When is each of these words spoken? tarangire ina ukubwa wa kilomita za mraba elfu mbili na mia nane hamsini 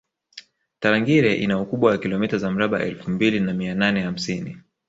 tarangire 0.79 1.31
ina 1.35 1.61
ukubwa 1.61 1.91
wa 1.91 1.97
kilomita 1.97 2.37
za 2.37 2.51
mraba 2.51 2.83
elfu 2.83 3.11
mbili 3.11 3.39
na 3.39 3.53
mia 3.53 3.75
nane 3.75 4.01
hamsini 4.01 4.57